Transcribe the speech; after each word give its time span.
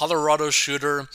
Colorado 0.00 0.48
shooter 0.48 1.10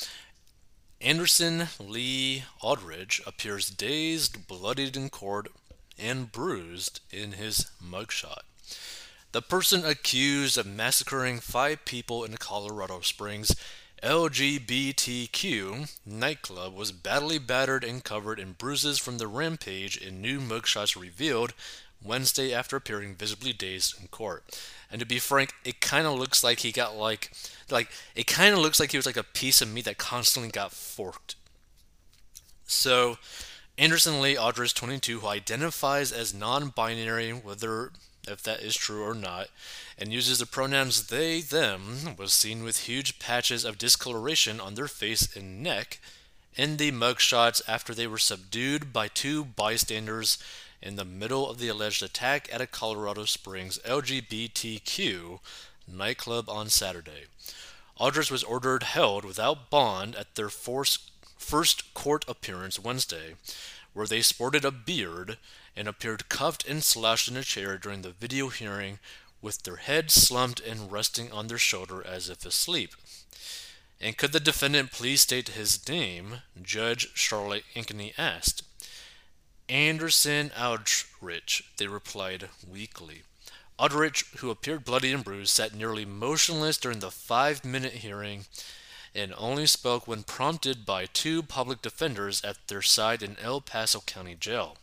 Anderson 1.02 1.70
Lee 1.80 2.44
Aldridge 2.62 3.20
appears 3.26 3.68
dazed, 3.68 4.46
bloodied 4.46 4.96
in 4.96 5.10
court, 5.10 5.48
and 5.98 6.32
bruised 6.32 7.00
in 7.10 7.32
his 7.32 7.72
mugshot. 7.84 8.44
The 9.32 9.42
person 9.42 9.84
accused 9.84 10.60
of 10.60 10.68
massacring 10.68 11.40
five 11.40 11.84
people 11.86 12.24
in 12.24 12.38
Colorado 12.38 13.02
Springs 13.02 13.56
LGBTQ 14.04 15.92
nightclub 16.06 16.76
was 16.76 16.92
badly 16.92 17.40
battered 17.40 17.84
and 17.84 18.04
covered 18.04 18.40
in 18.40 18.52
bruises 18.52 19.00
from 19.00 19.18
the 19.18 19.28
rampage 19.28 19.98
in 19.98 20.22
new 20.22 20.40
mugshots 20.40 20.96
revealed 20.96 21.56
Wednesday 22.06 22.54
after 22.54 22.76
appearing 22.76 23.16
visibly 23.16 23.54
dazed 23.54 24.00
in 24.00 24.08
court. 24.08 24.44
And 24.92 25.00
to 25.00 25.06
be 25.06 25.20
frank, 25.20 25.54
it 25.64 25.82
kind 25.82 26.08
of 26.08 26.18
looks 26.18 26.44
like 26.44 26.60
he 26.60 26.72
got 26.72 26.96
like 26.96 27.32
like 27.70 27.90
it 28.16 28.28
kind 28.28 28.54
of 28.54 28.60
looks 28.60 28.80
like 28.80 28.92
he 28.92 28.98
was 28.98 29.06
like 29.06 29.18
a 29.18 29.24
piece 29.24 29.62
of 29.62 29.72
meat 29.72 29.86
that 29.86 29.98
constantly 29.98 30.52
got 30.52 30.72
forked. 30.72 31.36
So, 32.68 33.18
Anderson 33.78 34.22
Lee 34.22 34.38
Aldridge, 34.38 34.74
22, 34.74 35.20
who 35.20 35.28
identifies 35.28 36.12
as 36.12 36.34
non-binary, 36.34 37.32
whether 37.32 37.92
if 38.28 38.42
that 38.44 38.62
is 38.62 38.76
true 38.76 39.04
or 39.04 39.14
not, 39.14 39.48
and 39.98 40.12
uses 40.12 40.40
the 40.40 40.46
pronouns 40.46 41.08
they, 41.08 41.42
them, 41.42 42.16
was 42.18 42.34
seen 42.34 42.64
with 42.64 42.88
huge 42.88 43.20
patches 43.20 43.64
of 43.64 43.78
discoloration 43.78 44.60
on 44.60 44.76
their 44.76 44.88
face 44.88 45.36
and 45.36 45.62
neck 45.62 46.00
in 46.56 46.78
the 46.78 46.92
mugshots 46.92 47.62
after 47.68 47.94
they 47.94 48.08
were 48.08 48.18
subdued 48.18 48.94
by 48.94 49.08
two 49.08 49.44
bystanders 49.44 50.38
in 50.86 50.96
the 50.96 51.04
middle 51.04 51.50
of 51.50 51.58
the 51.58 51.68
alleged 51.68 52.04
attack 52.04 52.48
at 52.54 52.62
a 52.62 52.68
Colorado 52.68 53.26
Springs 53.26 53.80
LGBTQ 53.80 55.40
nightclub 55.88 56.48
on 56.48 56.70
Saturday. 56.70 57.26
Aldridge 57.98 58.30
was 58.30 58.44
ordered 58.44 58.84
held 58.84 59.26
without 59.26 59.72
bond 59.72 60.16
at 60.16 60.36
their 60.36 60.50
first 60.50 61.12
court 61.96 62.24
appearance 62.28 62.78
Wednesday, 62.78 63.34
where 63.94 64.06
they 64.06 64.22
sported 64.22 64.64
a 64.64 64.72
beard 64.72 65.38
and 65.76 65.88
appeared 65.88 66.30
cuffed 66.30 66.68
and 66.68 66.84
slouched 66.84 67.28
in 67.28 67.36
a 67.36 67.44
chair 67.44 67.78
during 67.78 68.04
the 68.04 68.12
video 68.12 68.50
hearing 68.50 69.00
with 69.42 69.64
their 69.64 69.78
heads 69.78 70.14
slumped 70.14 70.60
and 70.60 70.92
resting 70.92 71.32
on 71.32 71.48
their 71.48 71.58
shoulder 71.58 72.06
as 72.06 72.30
if 72.30 72.46
asleep. 72.46 72.94
And 74.00 74.18
could 74.18 74.34
the 74.34 74.40
defendant 74.40 74.92
please 74.92 75.22
state 75.22 75.50
his 75.50 75.88
name? 75.88 76.42
Judge 76.62 77.10
Charlotte 77.16 77.64
Ankeny 77.76 78.14
asked. 78.20 78.62
Anderson 79.68 80.52
Aldridge, 80.56 81.64
they 81.78 81.88
replied 81.88 82.50
weakly. 82.70 83.24
Aldridge, 83.80 84.26
who 84.38 84.52
appeared 84.52 84.86
bloody 84.86 85.12
and 85.12 85.24
bruised, 85.24 85.50
sat 85.50 85.74
nearly 85.74 86.06
motionless 86.06 86.78
during 86.78 87.00
the 87.00 87.10
five 87.10 87.66
minute 87.66 87.94
hearing 87.94 88.46
and 89.16 89.34
only 89.38 89.66
spoke 89.66 90.08
when 90.08 90.24
prompted 90.24 90.86
by 90.86 91.08
two 91.08 91.42
public 91.42 91.82
defenders 91.82 92.44
at 92.44 92.58
their 92.68 92.84
side 92.84 93.24
in 93.24 93.38
El 93.42 93.60
Paso 93.60 94.02
County 94.02 94.36
Jail. 94.36 94.78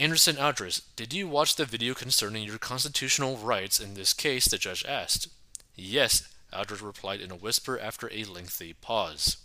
Anderson 0.00 0.36
Aldridge, 0.36 0.80
did 0.96 1.12
you 1.12 1.28
watch 1.28 1.54
the 1.54 1.64
video 1.64 1.94
concerning 1.94 2.42
your 2.44 2.58
constitutional 2.58 3.36
rights 3.36 3.78
in 3.78 3.94
this 3.94 4.12
case? 4.12 4.46
the 4.46 4.58
judge 4.58 4.84
asked. 4.84 5.28
Yes, 5.76 6.26
Aldridge 6.52 6.80
replied 6.80 7.20
in 7.20 7.30
a 7.30 7.36
whisper 7.36 7.78
after 7.78 8.10
a 8.12 8.24
lengthy 8.24 8.72
pause. 8.72 9.36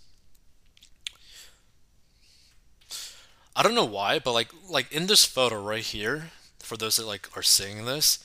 I 3.56 3.64
don't 3.64 3.76
know 3.76 3.86
why, 3.86 4.20
but 4.20 4.34
like 4.34 4.50
like 4.70 4.92
in 4.92 5.08
this 5.08 5.24
photo 5.26 5.62
right 5.62 5.84
here, 5.84 6.32
for 6.60 6.78
those 6.78 6.98
that 6.98 7.08
like 7.08 7.30
are 7.38 7.44
seeing 7.44 7.86
this, 7.86 8.20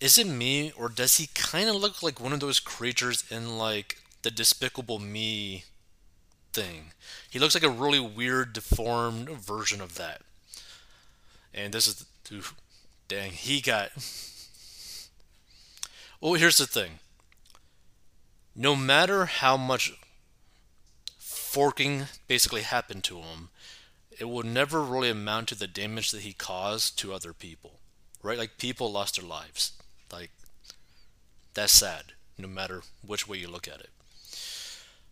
is 0.00 0.18
it 0.18 0.26
me 0.26 0.72
or 0.76 0.88
does 0.88 1.18
he 1.18 1.28
kind 1.34 1.68
of 1.68 1.76
look 1.76 2.02
like 2.02 2.20
one 2.20 2.32
of 2.32 2.40
those 2.40 2.60
creatures 2.60 3.24
in 3.30 3.58
like 3.58 3.98
the 4.22 4.30
Despicable 4.30 4.98
Me 4.98 5.64
thing? 6.52 6.92
He 7.30 7.38
looks 7.38 7.54
like 7.54 7.64
a 7.64 7.70
really 7.70 8.00
weird, 8.00 8.52
deformed 8.52 9.28
version 9.28 9.80
of 9.80 9.94
that. 9.96 10.22
And 11.54 11.72
this 11.72 11.86
is, 11.86 12.06
the, 12.28 12.44
dang, 13.08 13.32
he 13.32 13.60
got. 13.60 13.90
Well, 16.20 16.34
here's 16.34 16.58
the 16.58 16.66
thing. 16.66 16.98
No 18.56 18.74
matter 18.74 19.26
how 19.26 19.56
much 19.56 19.92
forking 21.16 22.06
basically 22.26 22.62
happened 22.62 23.04
to 23.04 23.18
him, 23.18 23.50
it 24.18 24.24
will 24.24 24.42
never 24.42 24.82
really 24.82 25.10
amount 25.10 25.48
to 25.48 25.54
the 25.54 25.66
damage 25.66 26.10
that 26.10 26.22
he 26.22 26.32
caused 26.32 26.98
to 26.98 27.12
other 27.12 27.32
people. 27.32 27.78
Right? 28.22 28.38
Like 28.38 28.58
people 28.58 28.90
lost 28.90 29.20
their 29.20 29.28
lives. 29.28 29.72
Like 30.12 30.30
that's 31.54 31.72
sad, 31.72 32.12
no 32.36 32.48
matter 32.48 32.82
which 33.06 33.28
way 33.28 33.38
you 33.38 33.48
look 33.48 33.68
at 33.68 33.80
it. 33.80 33.90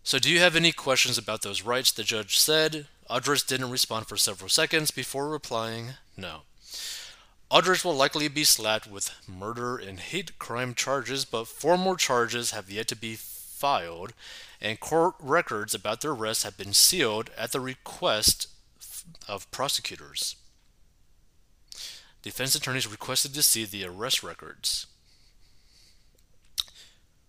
So, 0.03 0.21
do 0.21 0.31
you 0.31 0.39
have 0.39 0.55
any 0.55 0.71
questions 0.71 1.19
about 1.19 1.43
those 1.43 1.63
rights? 1.63 1.91
The 1.91 2.05
judge 2.05 2.39
said. 2.39 2.87
Aldridge 3.11 3.45
didn't 3.45 3.71
respond 3.71 4.07
for 4.07 4.17
several 4.17 4.49
seconds 4.49 4.91
before 4.91 5.29
replying, 5.29 5.95
no. 6.17 6.43
Aldridge 7.51 7.85
will 7.85 7.95
likely 7.95 8.27
be 8.29 8.43
slapped 8.43 8.89
with 8.89 9.15
murder 9.29 9.77
and 9.77 10.01
hate 10.01 10.39
crime 10.39 10.75
charges, 10.75 11.25
but 11.25 11.47
four 11.47 11.79
more 11.79 11.97
charges 11.97 12.51
have 12.51 12.71
yet 12.71 12.89
to 12.89 12.97
be 12.97 13.17
filed, 13.17 14.13
and 14.61 14.81
court 14.81 15.15
records 15.21 15.75
about 15.75 16.01
their 16.01 16.11
arrest 16.13 16.43
have 16.43 16.57
been 16.57 16.73
sealed 16.73 17.31
at 17.37 17.53
the 17.53 17.61
request 17.61 18.49
of 19.29 19.51
prosecutors. 19.51 20.37
Defense 22.23 22.55
attorneys 22.55 22.89
requested 22.89 23.35
to 23.35 23.43
see 23.43 23.65
the 23.65 23.85
arrest 23.85 24.23
records. 24.23 24.87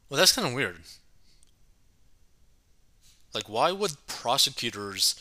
Well, 0.10 0.18
that's 0.18 0.34
kind 0.34 0.48
of 0.48 0.54
weird. 0.54 0.80
Like, 3.34 3.50
why 3.50 3.72
would 3.72 4.08
prosecutors 4.08 5.16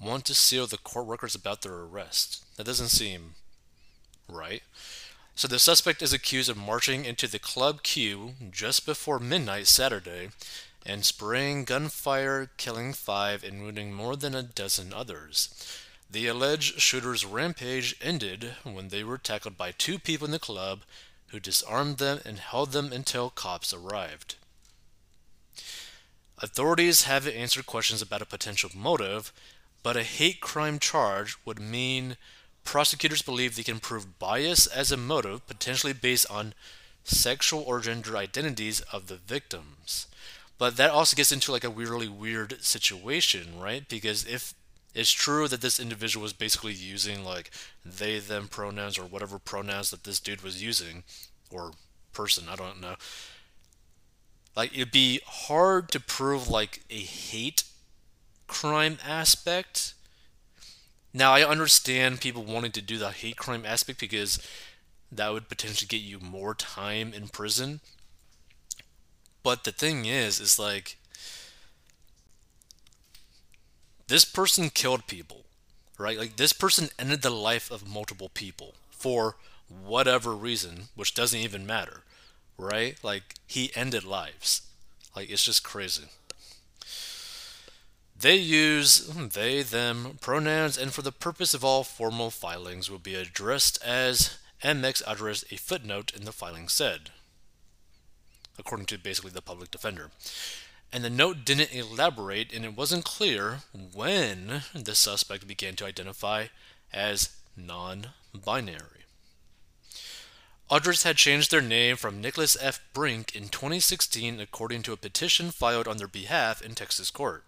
want 0.00 0.24
to 0.24 0.34
seal 0.34 0.66
the 0.66 0.78
court 0.78 1.06
records 1.06 1.34
about 1.34 1.62
their 1.62 1.74
arrest? 1.74 2.44
That 2.56 2.64
doesn't 2.64 2.88
seem 2.88 3.34
right. 4.28 4.62
So 5.34 5.48
the 5.48 5.58
suspect 5.58 6.02
is 6.02 6.12
accused 6.12 6.48
of 6.48 6.56
marching 6.56 7.04
into 7.04 7.26
the 7.26 7.38
Club 7.38 7.82
Q 7.82 8.34
just 8.50 8.86
before 8.86 9.18
midnight 9.18 9.66
Saturday 9.66 10.30
and 10.86 11.04
spraying 11.04 11.64
gunfire, 11.64 12.50
killing 12.56 12.92
five 12.92 13.44
and 13.44 13.62
wounding 13.62 13.92
more 13.92 14.16
than 14.16 14.34
a 14.34 14.42
dozen 14.42 14.92
others. 14.94 15.48
The 16.12 16.26
alleged 16.26 16.80
shooter's 16.80 17.24
rampage 17.24 17.94
ended 18.00 18.56
when 18.64 18.88
they 18.88 19.04
were 19.04 19.18
tackled 19.18 19.56
by 19.56 19.70
two 19.70 19.98
people 19.98 20.24
in 20.24 20.32
the 20.32 20.40
club 20.40 20.80
who 21.28 21.38
disarmed 21.38 21.98
them 21.98 22.20
and 22.24 22.40
held 22.40 22.72
them 22.72 22.92
until 22.92 23.30
cops 23.30 23.72
arrived. 23.72 24.34
Authorities 26.38 27.04
haven't 27.04 27.34
answered 27.34 27.66
questions 27.66 28.02
about 28.02 28.22
a 28.22 28.26
potential 28.26 28.70
motive, 28.74 29.32
but 29.84 29.96
a 29.96 30.02
hate 30.02 30.40
crime 30.40 30.80
charge 30.80 31.36
would 31.44 31.60
mean 31.60 32.16
prosecutors 32.64 33.22
believe 33.22 33.54
they 33.54 33.62
can 33.62 33.78
prove 33.78 34.18
bias 34.18 34.66
as 34.66 34.90
a 34.90 34.96
motive, 34.96 35.46
potentially 35.46 35.92
based 35.92 36.28
on 36.28 36.54
sexual 37.04 37.62
or 37.62 37.80
gender 37.80 38.16
identities 38.16 38.80
of 38.92 39.06
the 39.06 39.16
victims. 39.16 40.06
But 40.58 40.76
that 40.76 40.90
also 40.90 41.16
gets 41.16 41.30
into 41.30 41.52
like 41.52 41.64
a 41.64 41.70
really 41.70 42.08
weird 42.08 42.62
situation, 42.64 43.60
right? 43.60 43.88
Because 43.88 44.26
if 44.26 44.54
it's 44.94 45.10
true 45.12 45.48
that 45.48 45.60
this 45.60 45.78
individual 45.78 46.22
was 46.22 46.32
basically 46.32 46.72
using 46.72 47.24
like 47.24 47.50
they 47.84 48.18
them 48.18 48.48
pronouns 48.48 48.98
or 48.98 49.04
whatever 49.04 49.38
pronouns 49.38 49.90
that 49.90 50.04
this 50.04 50.20
dude 50.20 50.42
was 50.42 50.62
using 50.62 51.04
or 51.50 51.72
person 52.12 52.44
i 52.48 52.56
don't 52.56 52.80
know. 52.80 52.96
Like 54.56 54.74
it'd 54.74 54.90
be 54.90 55.20
hard 55.26 55.90
to 55.90 56.00
prove 56.00 56.48
like 56.48 56.82
a 56.90 56.98
hate 57.00 57.64
crime 58.46 58.98
aspect. 59.06 59.94
Now 61.14 61.32
i 61.32 61.42
understand 61.42 62.20
people 62.20 62.44
wanting 62.44 62.72
to 62.72 62.82
do 62.82 62.98
the 62.98 63.10
hate 63.10 63.36
crime 63.36 63.64
aspect 63.64 64.00
because 64.00 64.38
that 65.12 65.32
would 65.32 65.48
potentially 65.48 65.88
get 65.88 66.02
you 66.06 66.18
more 66.20 66.54
time 66.54 67.12
in 67.12 67.28
prison. 67.28 67.80
But 69.42 69.64
the 69.64 69.72
thing 69.72 70.06
is 70.06 70.40
is 70.40 70.58
like 70.58 70.98
this 74.10 74.24
person 74.24 74.70
killed 74.70 75.06
people, 75.06 75.44
right? 75.96 76.18
Like 76.18 76.34
this 76.34 76.52
person 76.52 76.88
ended 76.98 77.22
the 77.22 77.30
life 77.30 77.70
of 77.70 77.88
multiple 77.88 78.28
people 78.28 78.74
for 78.90 79.36
whatever 79.68 80.34
reason, 80.34 80.88
which 80.96 81.14
doesn't 81.14 81.38
even 81.38 81.64
matter, 81.64 82.02
right? 82.58 82.98
Like 83.04 83.34
he 83.46 83.70
ended 83.76 84.02
lives. 84.02 84.62
Like 85.14 85.30
it's 85.30 85.44
just 85.44 85.62
crazy. 85.62 86.06
They 88.18 88.34
use 88.34 89.08
hmm, 89.08 89.28
they, 89.28 89.62
them 89.62 90.18
pronouns, 90.20 90.76
and 90.76 90.92
for 90.92 91.02
the 91.02 91.12
purpose 91.12 91.54
of 91.54 91.64
all 91.64 91.84
formal 91.84 92.30
filings 92.30 92.90
will 92.90 92.98
be 92.98 93.14
addressed 93.14 93.80
as 93.80 94.38
MX 94.64 95.02
Aldrich 95.06 95.44
a 95.52 95.56
footnote 95.56 96.12
in 96.16 96.24
the 96.24 96.32
filing 96.32 96.66
said, 96.66 97.10
according 98.58 98.86
to 98.86 98.98
basically 98.98 99.30
the 99.30 99.40
public 99.40 99.70
defender 99.70 100.10
and 100.92 101.04
the 101.04 101.10
note 101.10 101.44
didn't 101.44 101.74
elaborate, 101.74 102.52
and 102.52 102.64
it 102.64 102.76
wasn't 102.76 103.04
clear 103.04 103.60
when 103.72 104.62
the 104.74 104.94
suspect 104.94 105.46
began 105.46 105.76
to 105.76 105.86
identify 105.86 106.46
as 106.92 107.36
non 107.56 108.08
binary. 108.34 109.04
Aldrich's 110.70 111.02
had 111.02 111.16
changed 111.16 111.50
their 111.50 111.60
name 111.60 111.96
from 111.96 112.20
Nicholas 112.20 112.56
F. 112.60 112.80
Brink 112.92 113.34
in 113.34 113.48
2016 113.48 114.38
according 114.40 114.82
to 114.82 114.92
a 114.92 114.96
petition 114.96 115.50
filed 115.50 115.88
on 115.88 115.96
their 115.96 116.06
behalf 116.06 116.62
in 116.62 116.76
Texas 116.76 117.10
court. 117.10 117.44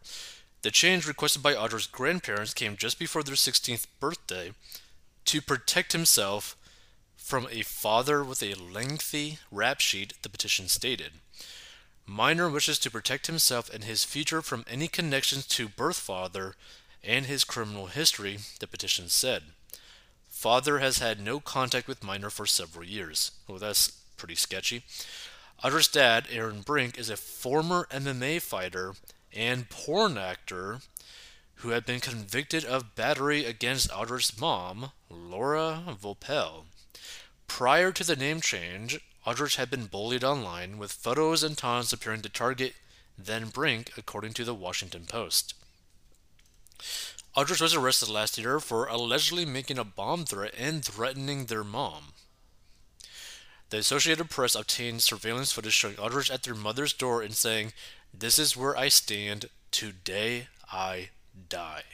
The 0.62 0.72
change 0.72 1.06
requested 1.06 1.42
by 1.42 1.54
Aldrich's 1.54 1.86
grandparents 1.86 2.52
came 2.52 2.76
just 2.76 2.98
before 2.98 3.22
their 3.22 3.36
16th 3.36 3.86
birthday 4.00 4.52
to 5.26 5.40
protect 5.40 5.92
himself 5.92 6.56
from 7.16 7.46
a 7.50 7.62
father 7.62 8.24
with 8.24 8.42
a 8.42 8.54
lengthy 8.54 9.38
rap 9.52 9.78
sheet, 9.78 10.14
the 10.22 10.28
petition 10.28 10.66
stated. 10.66 11.12
Minor 12.06 12.48
wishes 12.48 12.78
to 12.80 12.90
protect 12.90 13.26
himself 13.26 13.72
and 13.72 13.84
his 13.84 14.04
future 14.04 14.42
from 14.42 14.64
any 14.68 14.88
connections 14.88 15.46
to 15.48 15.68
birth 15.68 15.98
father 15.98 16.54
and 17.02 17.26
his 17.26 17.44
criminal 17.44 17.86
history, 17.86 18.38
the 18.60 18.66
petition 18.66 19.08
said. 19.08 19.42
Father 20.28 20.80
has 20.80 20.98
had 20.98 21.20
no 21.20 21.38
contact 21.40 21.86
with 21.86 22.02
minor 22.02 22.30
for 22.30 22.46
several 22.46 22.84
years. 22.84 23.30
Well, 23.46 23.58
that's 23.58 23.90
pretty 24.16 24.34
sketchy. 24.34 24.82
Aldrich's 25.62 25.88
dad, 25.88 26.26
Aaron 26.30 26.62
Brink, 26.62 26.98
is 26.98 27.08
a 27.08 27.16
former 27.16 27.86
MMA 27.90 28.42
fighter 28.42 28.94
and 29.32 29.70
porn 29.70 30.18
actor 30.18 30.80
who 31.56 31.68
had 31.68 31.86
been 31.86 32.00
convicted 32.00 32.64
of 32.64 32.96
battery 32.96 33.44
against 33.44 33.92
Aldrich's 33.92 34.38
mom, 34.40 34.90
Laura 35.08 35.96
Voepel. 36.02 36.64
Prior 37.46 37.92
to 37.92 38.02
the 38.02 38.16
name 38.16 38.40
change, 38.40 38.98
Aldrich 39.24 39.56
had 39.56 39.70
been 39.70 39.86
bullied 39.86 40.24
online, 40.24 40.78
with 40.78 40.92
photos 40.92 41.42
and 41.42 41.56
taunts 41.56 41.92
appearing 41.92 42.22
to 42.22 42.28
target 42.28 42.74
then 43.16 43.48
Brink, 43.48 43.92
according 43.96 44.32
to 44.34 44.44
the 44.44 44.54
Washington 44.54 45.04
Post. 45.06 45.54
Aldrich 47.34 47.60
was 47.60 47.74
arrested 47.74 48.08
last 48.08 48.36
year 48.36 48.58
for 48.58 48.86
allegedly 48.86 49.44
making 49.44 49.78
a 49.78 49.84
bomb 49.84 50.24
threat 50.24 50.54
and 50.58 50.84
threatening 50.84 51.46
their 51.46 51.64
mom. 51.64 52.12
The 53.70 53.78
Associated 53.78 54.28
Press 54.28 54.54
obtained 54.54 55.02
surveillance 55.02 55.52
footage 55.52 55.72
showing 55.72 55.98
Aldrich 55.98 56.30
at 56.30 56.42
their 56.42 56.54
mother's 56.54 56.92
door 56.92 57.22
and 57.22 57.34
saying, 57.34 57.72
This 58.12 58.38
is 58.38 58.56
where 58.56 58.76
I 58.76 58.88
stand. 58.88 59.46
Today 59.70 60.48
I 60.70 61.08
die. 61.48 61.84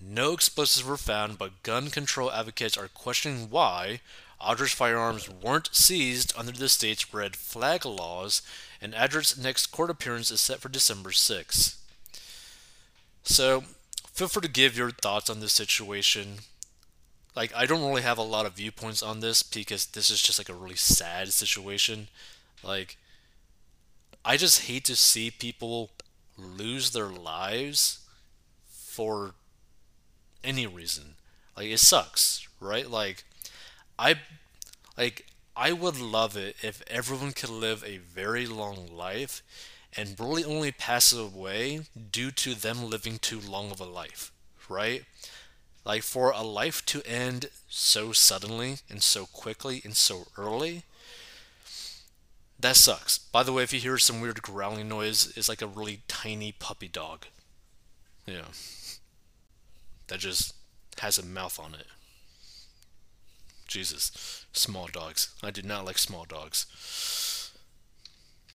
No 0.00 0.32
explosives 0.32 0.86
were 0.86 0.96
found, 0.96 1.38
but 1.38 1.64
gun 1.64 1.90
control 1.90 2.30
advocates 2.30 2.78
are 2.78 2.88
questioning 2.88 3.50
why 3.50 4.00
Aldrich's 4.40 4.74
firearms 4.74 5.28
weren't 5.28 5.68
seized 5.72 6.32
under 6.36 6.52
the 6.52 6.68
state's 6.68 7.12
red 7.12 7.36
flag 7.36 7.84
laws, 7.84 8.42
and 8.80 8.94
Aldrich's 8.94 9.36
next 9.36 9.66
court 9.66 9.90
appearance 9.90 10.30
is 10.30 10.40
set 10.40 10.60
for 10.60 10.68
December 10.68 11.12
6. 11.12 11.78
So, 13.22 13.64
feel 14.12 14.28
free 14.28 14.42
to 14.42 14.48
give 14.48 14.76
your 14.76 14.90
thoughts 14.90 15.28
on 15.28 15.40
this 15.40 15.52
situation. 15.52 16.38
Like, 17.36 17.54
I 17.54 17.66
don't 17.66 17.86
really 17.86 18.02
have 18.02 18.18
a 18.18 18.22
lot 18.22 18.46
of 18.46 18.54
viewpoints 18.54 19.02
on 19.02 19.20
this 19.20 19.42
because 19.42 19.86
this 19.86 20.10
is 20.10 20.22
just 20.22 20.38
like 20.38 20.48
a 20.48 20.54
really 20.54 20.76
sad 20.76 21.32
situation. 21.32 22.08
Like, 22.62 22.96
I 24.24 24.36
just 24.36 24.66
hate 24.66 24.84
to 24.86 24.96
see 24.96 25.30
people 25.30 25.90
lose 26.36 26.90
their 26.90 27.08
lives 27.08 28.00
for 28.68 29.34
any 30.42 30.66
reason. 30.66 31.14
Like, 31.56 31.68
it 31.68 31.80
sucks, 31.80 32.48
right? 32.58 32.90
Like, 32.90 33.24
I, 34.00 34.14
like, 34.96 35.26
I 35.54 35.72
would 35.72 36.00
love 36.00 36.34
it 36.34 36.56
if 36.62 36.82
everyone 36.86 37.32
could 37.32 37.50
live 37.50 37.84
a 37.84 37.98
very 37.98 38.46
long 38.46 38.88
life 38.90 39.42
and 39.94 40.18
really 40.18 40.42
only 40.42 40.72
pass 40.72 41.12
away 41.12 41.82
due 42.10 42.30
to 42.30 42.54
them 42.54 42.88
living 42.88 43.18
too 43.18 43.38
long 43.38 43.70
of 43.70 43.78
a 43.78 43.84
life, 43.84 44.32
right? 44.70 45.04
Like 45.84 46.02
for 46.02 46.30
a 46.30 46.42
life 46.42 46.84
to 46.86 47.02
end 47.06 47.50
so 47.68 48.12
suddenly 48.12 48.78
and 48.88 49.02
so 49.02 49.26
quickly 49.26 49.82
and 49.84 49.94
so 49.94 50.28
early, 50.38 50.84
that 52.58 52.76
sucks. 52.76 53.18
By 53.18 53.42
the 53.42 53.52
way, 53.52 53.64
if 53.64 53.72
you 53.74 53.80
hear 53.80 53.98
some 53.98 54.22
weird 54.22 54.40
growling 54.40 54.88
noise, 54.88 55.30
it's 55.36 55.48
like 55.48 55.60
a 55.60 55.66
really 55.66 56.00
tiny 56.08 56.52
puppy 56.52 56.88
dog. 56.88 57.26
Yeah. 58.26 58.48
That 60.08 60.20
just 60.20 60.54
has 60.98 61.18
a 61.18 61.26
mouth 61.26 61.60
on 61.60 61.74
it. 61.74 61.86
Jesus. 63.70 64.44
Small 64.52 64.88
dogs. 64.92 65.32
I 65.42 65.50
do 65.50 65.62
not 65.62 65.86
like 65.86 65.96
small 65.96 66.24
dogs. 66.24 66.66